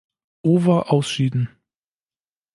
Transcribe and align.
Over 0.41 0.89
ausschieden. 0.89 1.47